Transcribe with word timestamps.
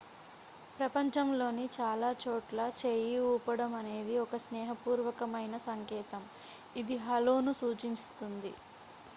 "ప్రపంచంలోని 0.77 1.65
చాలా 1.75 2.09
చోట్ల 2.23 2.71
చేయి 2.79 3.11
ఊపడం 3.25 3.75
అనేది 3.75 4.15
ఒక 4.17 4.35
స్నేహపూర్వకమైన 4.45 5.55
సంకేతం 5.67 6.25
ఇది 6.75 6.97
"హలో""ను 7.05 7.53
సూచిస్తుంది. 7.53 8.53